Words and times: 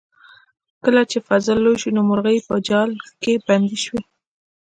کله 0.83 1.01
چې 1.11 1.17
فصل 1.27 1.57
لوی 1.65 1.77
شو 1.81 1.89
نو 1.95 2.01
مرغۍ 2.09 2.37
په 2.47 2.55
جال 2.67 2.91
کې 3.21 3.33
بندې 3.47 3.77
شوې. 3.83 4.01